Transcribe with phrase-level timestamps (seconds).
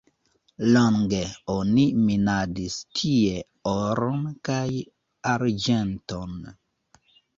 [0.75, 1.17] Longe
[1.55, 3.43] oni minadis tie
[3.75, 4.65] oron kaj
[5.35, 6.35] arĝenton.